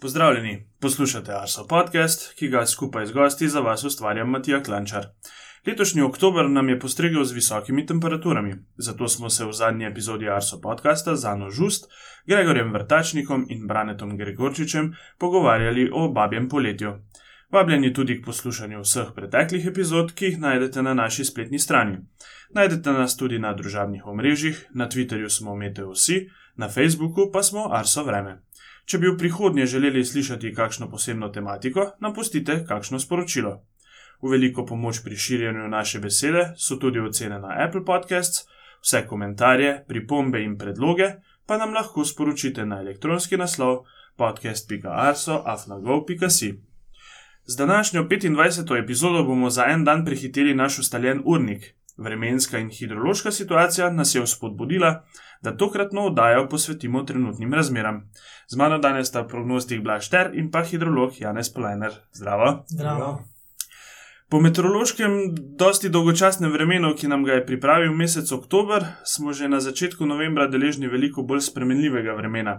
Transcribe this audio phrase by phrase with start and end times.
[0.00, 5.06] Pozdravljeni, poslušate Arso podcast, ki ga skupaj z gosti za vas ustvarja Matija Klančar.
[5.66, 10.60] Letošnji oktober nam je postregel z visokimi temperaturami, zato smo se v zadnji epizodi Arso
[10.60, 11.88] podcasta z Ano Žust,
[12.26, 16.92] Gregorjem Vrtačnikom in Branetom Gregorčičem pogovarjali o babjem poletju.
[17.52, 21.98] Vabljeni tudi k poslušanju vseh preteklih epizod, ki jih najdete na naši spletni strani.
[22.50, 26.26] Najdete nas tudi na družabnih omrežjih, na Twitterju smo Meteosi,
[26.56, 28.42] na Facebooku pa smo Arso Vreme.
[28.86, 33.62] Če bi v prihodnje želeli slišati kakšno posebno tematiko, nam pustite kakšno sporočilo.
[34.22, 38.46] V veliko pomoč pri širjenju naše besede so tudi ocene na Apple Podcasts,
[38.82, 41.10] vse komentarje, pripombe in predloge
[41.46, 43.84] pa nam lahko sporočite na elektronski naslov
[44.16, 46.60] podcast.arso.afnago.si.
[47.46, 48.82] Z današnjo 25.
[48.82, 51.75] epizodo bomo za en dan prehiteli naš ustaljen urnik.
[51.96, 55.04] Vremenska in hidrološka situacija nas je vzpodbudila,
[55.42, 58.10] da tokratno oddajo posvetimo trenutnim razmeram.
[58.48, 61.92] Z mano danes sta prognostik Blašter in pa hidrolog Janez Polajner.
[62.12, 62.64] Zdravo.
[62.68, 63.35] Zdravo.
[64.28, 65.10] Po meteorološkem,
[65.58, 70.48] dosti dolgočasnem vremenu, ki nam ga je pripravil mesec oktober, smo že na začetku novembra
[70.50, 72.56] deležni veliko bolj spremenljivega vremena.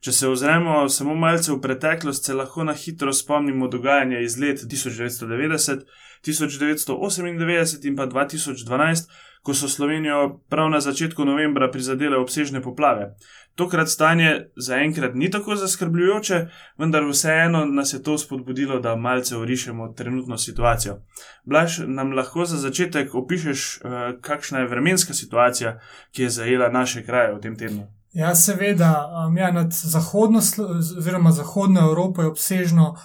[0.00, 4.64] Če se ozremo samo malce v preteklost, se lahko na hitro spomnimo dogajanja iz let
[4.64, 5.84] 1990,
[6.24, 9.12] 1998 in pa 2012,
[9.42, 13.14] ko so Slovenijo prav na začetku novembra prizadele obsežne poplave.
[13.54, 16.46] Tokrat stanje zaenkrat ni tako zaskrbljujoče,
[16.78, 20.98] vendar vseeno nas je to spodbudilo, da malce orišemo trenutno situacijo.
[21.44, 27.04] Blaž, nam lahko za začetek opišeš, uh, kakšna je vremenska situacija, ki je zajela naše
[27.04, 27.86] kraje v tem tednu?
[28.12, 30.40] Ja, seveda, um, ja, nad zahodno,
[30.98, 32.96] oziroma zahodno Evropo je obsežno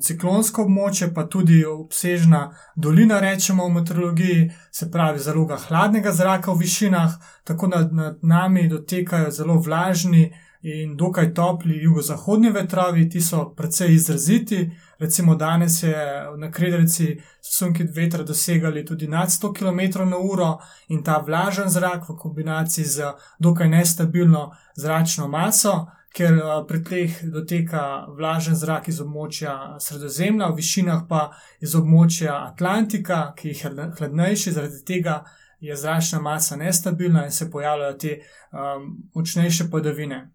[0.00, 6.62] ciklonsko območje, pa tudi obsežna dolina, rečemo v meteorologiji, se pravi zaloga hladnega zraka v
[6.62, 10.30] višinah, tako nad, nad nami dotekajo zelo vlažni
[10.62, 14.70] in dokaj topli jugozahodni vetrovi, ti so precej izraziti.
[14.98, 15.94] Recimo danes je
[16.38, 20.56] na Krederici sunki vetra dosegali tudi nad 100 km/h
[20.88, 25.86] in ta vlažen zrak v kombinaciji z dokaj nestabilno zračno maso,
[26.16, 26.38] ker
[26.68, 31.26] pri tleh doteka vlažen zrak iz območja Sredozemlja, v višinah pa
[31.60, 35.24] iz območja Atlantika, ki je hladnejši, zaradi tega
[35.60, 40.30] je zračna masa nestabilna in se pojavljajo te um, močnejše padavine.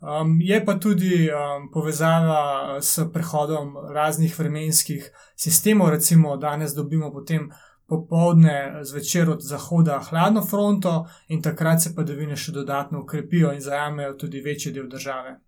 [0.00, 7.50] Um, je pa tudi um, povezava s prehodom raznih vremenskih sistemov, recimo danes dobimo potem
[7.90, 10.94] popovdne zvečer od zahoda hladno fronto
[11.28, 15.40] in takrat se padavine še dodatno ukrepijo in zajamejo tudi večji del države.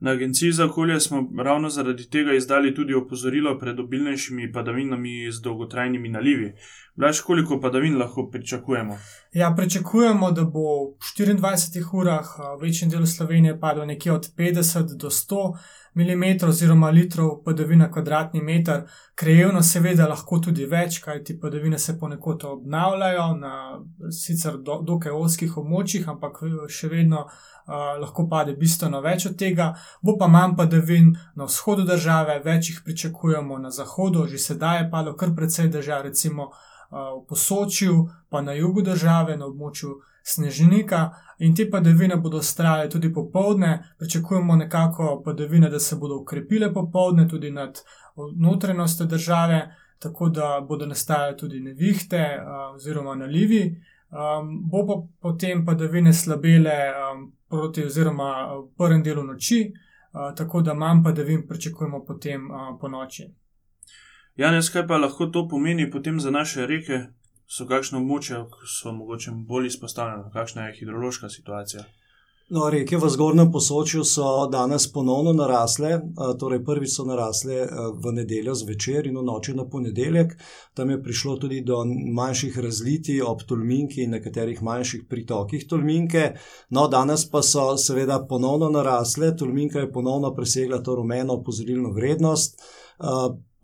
[0.00, 5.42] Na Agenciji za okolje smo ravno zaradi tega izdali tudi opozorilo pred obilnejšimi padavinami z
[5.42, 6.52] dolgotrajnimi nalivi.
[6.94, 8.98] Blaž, koliko padavin lahko pričakujemo?
[9.32, 14.96] Ja, pričakujemo, da bo v 24 urah v večjem delu Slovenije padlo nekje od 50
[14.96, 15.56] do 100
[15.94, 18.82] mm oziroma litrov padavina na kvadratni meter.
[19.14, 23.80] Krajevno seveda lahko tudi več, kajti padavine se ponekod obnavljajo na
[24.10, 29.74] sicer do, dokaj oskih območjih, ampak še vedno uh, lahko pade bistveno več od tega.
[30.02, 34.90] Bo pa manj padavin na vzhodu države, več jih pričakujemo na zahodu, že sedaj je
[34.90, 36.48] padlo kar precej držav, recimo
[36.90, 41.10] v Posočju, pa na jugu države, na območju Snežnika.
[41.38, 47.28] In te padavine bodo strajale tudi popovdne, pričakujemo nekako padavine, da se bodo ukrepile popovdne
[47.28, 47.80] tudi nad
[48.36, 52.24] notranjostjo države, tako da bodo nastajale tudi nevihte
[52.74, 53.82] oziroma nalivi.
[54.08, 60.62] Um, bo pa potem padavine slabele um, proti, oziroma v prvem delu noči, uh, tako
[60.62, 63.28] da manj padavin pričakujemo potem uh, po noči.
[64.38, 66.98] Janes, kaj pa lahko to pomeni potem za naše reke?
[67.50, 71.82] So kakšno območje, ki so mogoče bolj izpostavljene, kakšna je hidrološka situacija?
[72.54, 75.90] No, reke v zgornjem posočju so danes ponovno narasle,
[76.40, 77.66] torej prvi so narasle
[78.04, 80.36] v nedeljo zvečer in v noči na ponedeljek.
[80.74, 81.82] Tam je prišlo tudi do
[82.20, 86.28] manjših razlitij ob Tolminki in nekaterih manjših pritokih Tolminke.
[86.70, 92.62] No, danes pa so seveda ponovno narasle, Tolminka je ponovno presegla to rumeno opozorilno vrednost.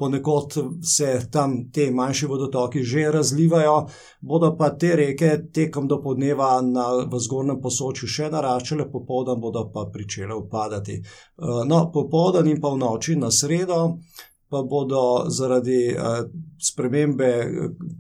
[0.05, 3.87] Ponekod se tam te manjše vodotoki že razlivajo,
[4.21, 9.63] bodo pa te reke tekom do podneva na, v zgornjem posočju še naraščale, popoldan bodo
[9.73, 10.99] pa pričele upadati.
[11.01, 13.79] Eh, no, popoldan in pa v noči na sredo
[14.53, 15.97] pa bodo zaradi eh,
[16.61, 17.49] spremembe eh,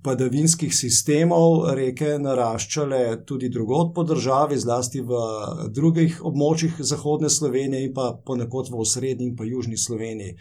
[0.05, 5.25] padavinskih sistemov reke naraščale tudi drugot po državi, zlasti v
[5.73, 10.37] drugih območjih zahodne Slovenije in pa ponekod v osrednji in pa južni Sloveniji.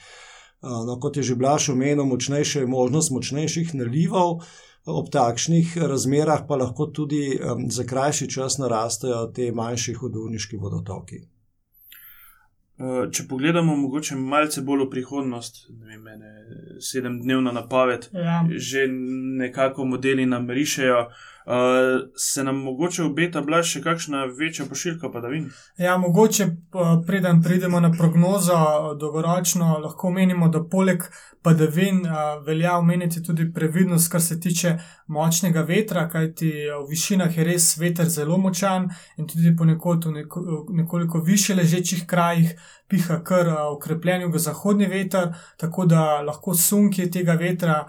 [0.64, 4.44] No, kot je že Blaž omenil, močnejša je možnost močnejših nalivov,
[4.88, 11.22] ob takšnih razmerah pa lahko tudi za krajši čas narastejo te manjši hodovniški vodotoki.
[12.74, 16.32] Uh, če pogledamo mogoče malce bolj v prihodnost, ne vem, mene,
[16.82, 18.42] sedemdnevna napoved, Ja.
[18.50, 18.88] že
[19.44, 21.33] nekako modeli nam rišejo, uh,
[22.16, 25.50] se nam mogoče obeta bila še kakšna večja pošiljka padavin.
[25.78, 26.48] Ja, mogoče
[27.08, 28.58] preden pridemo na prognozo
[29.00, 31.04] dolgoročno, lahko menimo, da poleg
[31.44, 37.44] padavin a, velja omeniti tudi previdnost, kar se tiče močnega vetra, kajti v višinah je
[37.44, 38.88] res veter zelo močan
[39.18, 42.56] in tudi ponekod v neko, nekoliko više ležečih krajih
[42.88, 47.84] piha kar okrepljen jugozahodni veter, tako da lahko sunki tega vetra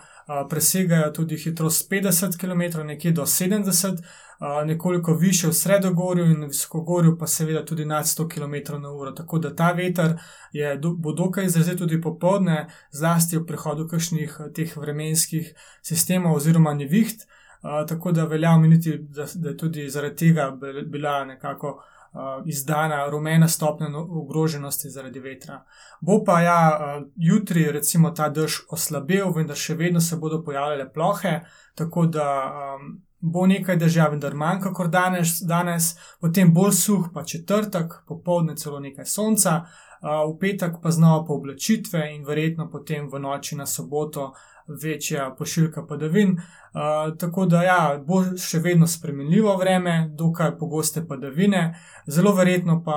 [0.50, 4.02] presegajo tudi hitrost 50 km, nekje do 70
[4.38, 9.14] a, nekoliko više v sredogorju in visokogorju, pa seveda tudi nad 100 km/h.
[9.16, 10.18] Tako da ta veter
[10.52, 17.26] je, bo dokaj izrazit tudi popovdne, zlasti v prehodu kakšnih teh vremenskih sistemov oziroma neviht.
[17.88, 20.50] Tako da velja omeniti, da, da je tudi zaradi tega
[20.86, 21.82] bila nekako
[22.46, 25.64] izdana rumena stopnja no- ogroženosti zaradi vetra.
[26.00, 30.92] Bo pa ja, a, jutri recimo ta dež oslabel, vendar še vedno se bodo pojavljale
[30.92, 31.40] plohe,
[31.74, 37.24] tako da um, bo nekaj dežja, vendar manj kot danes, danes, potem bolj suh, pa
[37.24, 43.18] četrtek, popoldne celo nekaj sonca, uh, v petek pa znova pooblačitve in verjetno potem v
[43.18, 44.32] noči na soboto
[44.82, 46.40] večja pošiljka padavin.
[47.18, 52.96] Tako da ja, bo še vedno spremenljivo vreme, dokaj pogoste padavine, zelo verjetno pa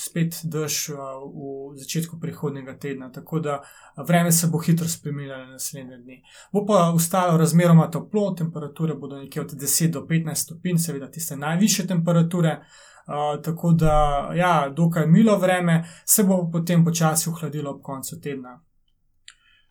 [0.00, 3.10] spet dež v začetku prihodnega tedna.
[3.12, 3.62] Tako da
[3.96, 6.20] vreme se bo hitro spremenilo naslednje dni.
[6.52, 11.36] Bo pa ostalo razmeroma toplo, temperature bodo nekje od 10 do 15 stopinj, seveda tiste
[11.36, 12.60] najviše temperature.
[13.08, 18.60] Uh, tako da, ja, dokaj milo vreme, se bo potem počasi ohladilo ob koncu tedna.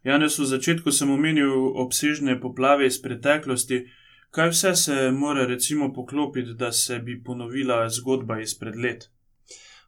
[0.04, 1.52] Janes, v začetku sem omenil
[1.84, 3.84] obsežne poplave iz preteklosti.
[4.32, 9.10] Kaj vse se mora recimo poklopiti, da se bi ponovila zgodba izpred let?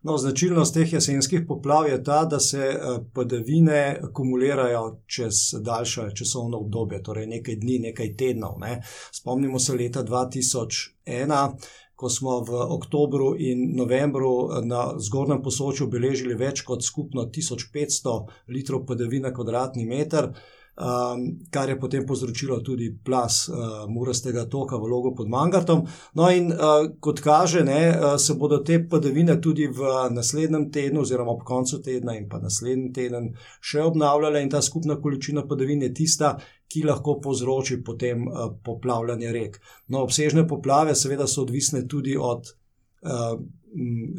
[0.01, 2.79] No, značilnost teh jesenskih poplav je ta, da se eh,
[3.13, 5.33] padavine akumulirajo čez
[5.65, 8.59] daljše časovno obdobje, torej nekaj dni, nekaj tednov.
[8.59, 8.81] Ne.
[9.11, 11.57] Spomnimo se leta 2001,
[11.99, 18.15] ko smo v oktobru in novembru eh, na zgornjem posočju beležili več kot skupno 1500
[18.55, 20.31] litrov padavin na kvadratni meter.
[20.79, 23.55] Um, kar je potem povzročilo tudi plas uh,
[23.91, 25.81] Murastega toka v Logu pod Mangartom.
[26.15, 31.01] No, in uh, kot kaže, ne, uh, se bodo te padavine tudi v naslednjem tednu,
[31.03, 33.27] oziroma ob koncu tedna in pa naslednji teden
[33.59, 36.37] še obnavljale, in ta skupna količina padavin je tista,
[36.71, 39.59] ki lahko povzroči potem uh, poplavljanje rek.
[39.91, 42.53] No, obsežne poplave, seveda, so odvisne tudi od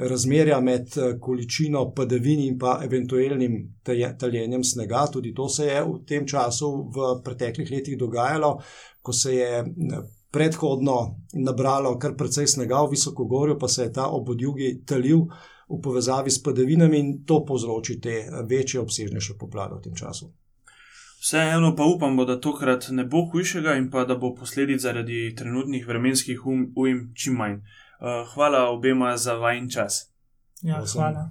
[0.09, 3.75] razmerja med uh, količino padavin in pa eventualnim
[4.19, 5.07] taljenjem snega.
[5.13, 8.61] Tudi to se je v tem času v preteklih letih dogajalo,
[9.03, 14.07] ko se je m, predhodno nabralo kar precej snega v visokogorju, pa se je ta
[14.07, 15.27] obodjugi talil
[15.71, 20.31] v povezavi s padavinami in to povzroči te eh, večje, obsežnejše poplave v tem času.
[21.21, 25.87] Vseeno pa upamo, da tokrat ne bo hujšega in pa da bo posledic zaradi trenutnih
[25.87, 27.61] vremenskih um, ujm čim manj.
[28.01, 30.13] Uh, hvala obema za vajen čas.
[30.63, 31.01] Ja, Prosim.
[31.01, 31.31] hvala.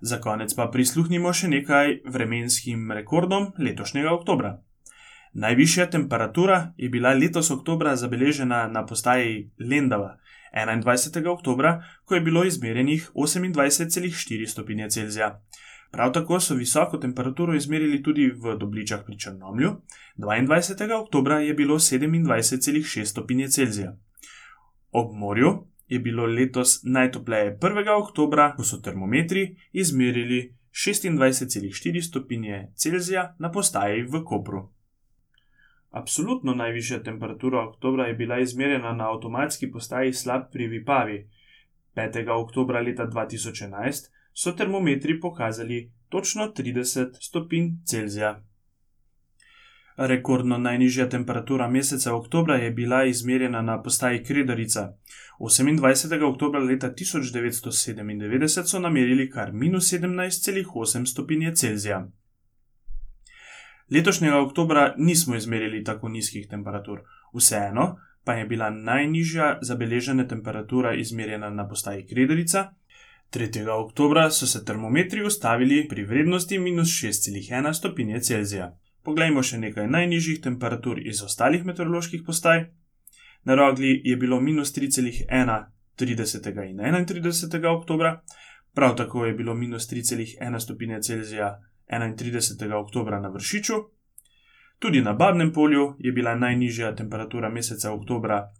[0.00, 4.58] Za konec pa prisluhnimo še nekaj vremenskim rekordom letošnjega oktobra.
[5.34, 10.18] Najvišja temperatura je bila letos oktobra zabeležena na postaji Lendava
[10.54, 11.28] 21.
[11.28, 15.42] oktobra, ko je bilo izmerjenih 28,4 stopinje Celzija.
[15.90, 19.76] Prav tako so visoko temperaturo izmerili tudi v Dobličah pri Črnomlju,
[20.16, 20.92] 22.
[20.92, 23.96] oktobra je bilo 27,6 stopinje Celzija.
[24.96, 27.88] Ob morju je bilo letos najtopleje 1.
[28.02, 34.60] oktobra, ko so termometri izmerili 26,4 stopinje Celzija na postaji v Kopru.
[35.90, 41.28] Absolutno najvišja temperatura oktobra je bila izmerjena na avtomatski postaji Slab pri Vipavi.
[41.96, 42.30] 5.
[42.30, 48.44] oktobra leta 2011 so termometri pokazali točno 30 stopinj Celzija.
[49.96, 54.92] Rekordno najnižja temperatura meseca oktobra je bila izmerjena na postaji Kredarica.
[55.38, 56.22] 28.
[56.22, 62.08] oktobra leta 1997 so namerili kar minus 17,8 stopinje Celzija.
[63.90, 67.00] Letošnjega oktobra nismo izmerili tako nizkih temperatur,
[67.34, 72.72] vseeno pa je bila najnižja zabeležena temperatura izmerjena na postaji Kredarica.
[73.32, 73.68] 3.
[73.68, 78.76] oktobra so se termometri ustavili pri vrednosti minus 6,1 stopinje Celzija.
[79.04, 82.62] Poglejmo še nekaj najnižjih temperatur iz ostalih meteoroloških postaj.
[83.44, 85.64] Na Rogli je bilo minus 3,1
[85.98, 86.48] 30.
[86.70, 87.66] in 31.
[87.66, 88.22] oktobra,
[88.74, 92.72] prav tako je bilo minus 3,1 stopinje Celzija 31.
[92.72, 93.74] oktobra na Vršiču.
[94.78, 98.50] Tudi na Babnem polju je bila najnižja temperatura meseca oktobra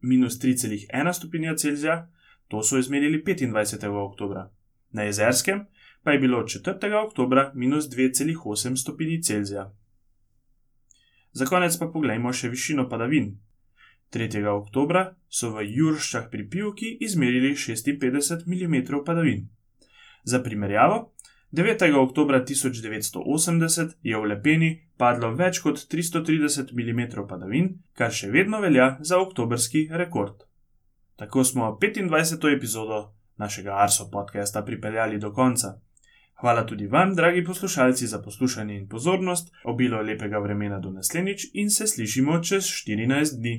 [0.00, 2.08] minus 3,1 stopinja Celzija,
[2.48, 3.88] to so izmerili 25.
[3.88, 4.50] oktobra.
[4.92, 5.66] Na Jezerskem
[6.02, 7.04] pa je bilo 4.
[7.04, 9.70] oktober minus 2,8 stopinj Celzija.
[11.32, 13.32] Za konec pa pogledajmo še višino padavin.
[14.12, 14.44] 3.
[14.52, 19.48] oktober so v Jurščah pri Pivki izmerili 56 mm padavin.
[20.24, 21.14] Za primerjavo,
[21.52, 21.94] 9.
[21.96, 28.98] oktober 1980 je v Lepeni padlo več kot 330 mm padavin, kar še vedno velja
[29.00, 30.44] za oktobrski rekord.
[31.16, 32.56] Tako smo 25.
[32.56, 33.00] epizodo
[33.42, 35.74] našega Arso podcasta pripeljali do konca.
[36.40, 41.70] Hvala tudi vam, dragi poslušalci, za poslušanje in pozornost, obilo lepega vremena do naslednjič in
[41.70, 43.54] se slišimo čez 14 dni.